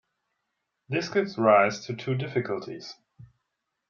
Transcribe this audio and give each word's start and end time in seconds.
This 0.89 1.09
gives 1.09 1.37
rise 1.37 1.85
to 1.85 1.95
two 1.95 2.15
difficulties. 2.15 2.95